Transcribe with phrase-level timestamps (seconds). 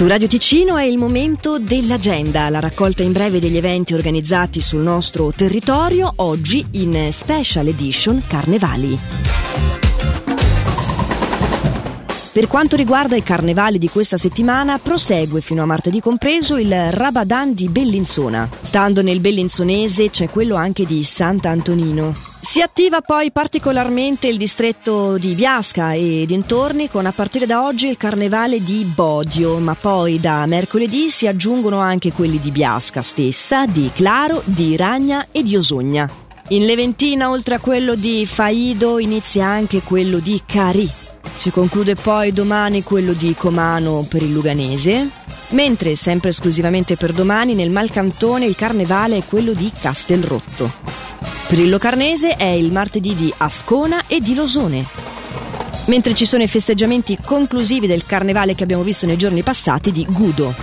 [0.00, 4.80] Su Radio Ticino è il momento dell'agenda, la raccolta in breve degli eventi organizzati sul
[4.80, 9.49] nostro territorio, oggi in Special Edition Carnevali.
[12.32, 17.54] Per quanto riguarda i carnevali di questa settimana, prosegue fino a martedì compreso il Rabadan
[17.54, 18.48] di Bellinzona.
[18.62, 22.14] Stando nel bellinzonese c'è quello anche di Sant'Antonino.
[22.40, 27.88] Si attiva poi particolarmente il distretto di Biasca e dintorni con a partire da oggi
[27.88, 33.66] il carnevale di Bodio, ma poi da mercoledì si aggiungono anche quelli di Biasca stessa,
[33.66, 36.08] di Claro, di Ragna e di Osogna.
[36.50, 41.09] In Leventina, oltre a quello di Faido, inizia anche quello di Cari.
[41.34, 45.08] Si conclude poi domani quello di Comano per il Luganese,
[45.50, 50.70] mentre sempre esclusivamente per domani nel Malcantone il carnevale è quello di Castelrotto.
[51.48, 54.84] Per il Locarnese è il martedì di Ascona e di Losone.
[55.86, 60.06] Mentre ci sono i festeggiamenti conclusivi del carnevale che abbiamo visto nei giorni passati di
[60.08, 60.54] Gudo.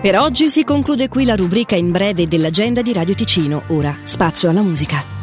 [0.00, 3.64] Per oggi si conclude qui la rubrica in breve dell'agenda di Radio Ticino.
[3.66, 5.17] Ora spazio alla musica.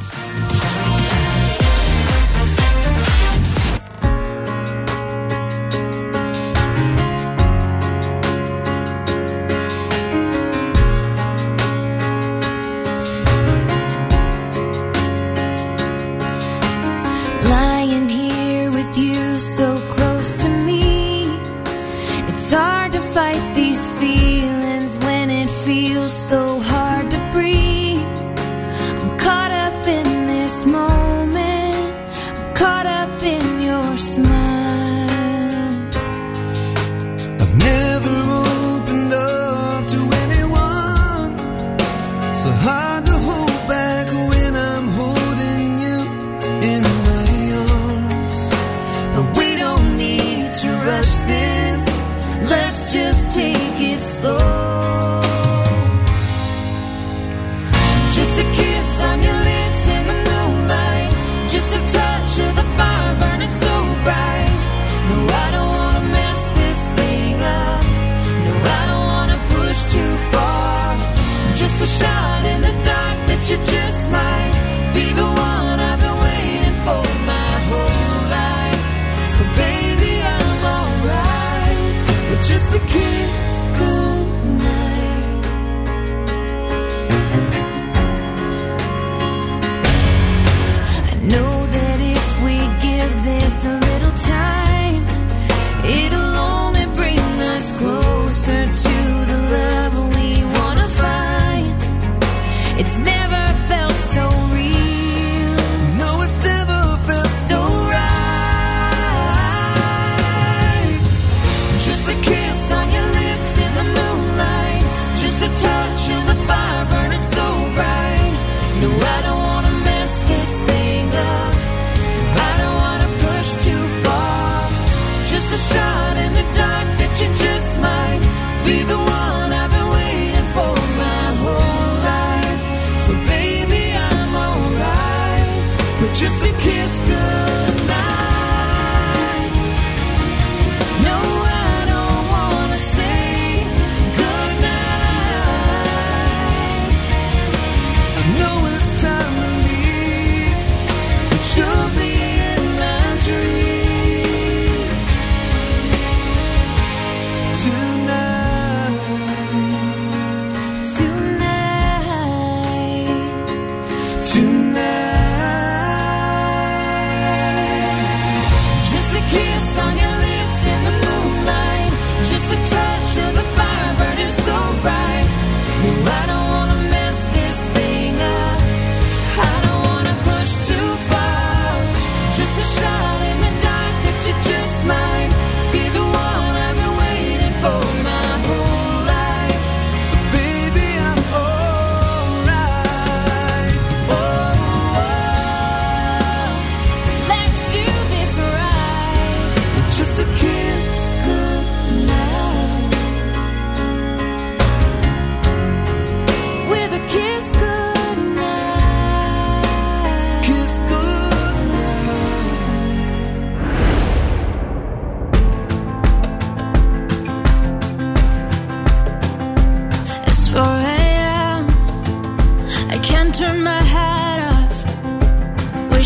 [136.14, 137.55] just a kiss, good.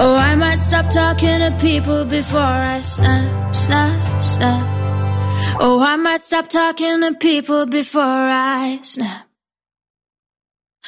[0.00, 4.66] Oh, I might stop talking to people before I snap, snap, snap.
[5.60, 9.26] Oh, I might stop talking to people before I snap.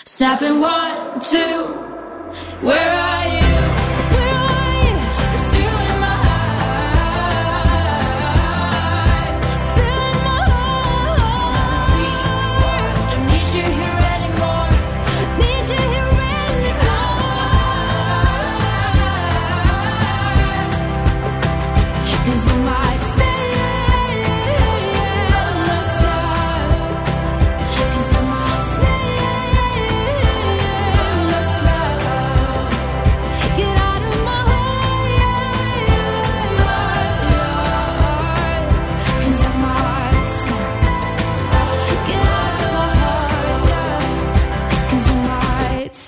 [0.05, 1.65] Snapping one, two,
[2.63, 3.10] where are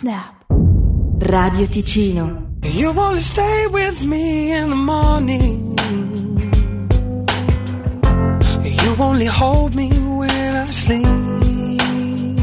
[0.02, 0.20] you?
[1.30, 2.24] Radio Ticino.
[2.64, 5.78] You wanna stay with me in the morning.
[8.64, 11.21] You only hold me when I sleep.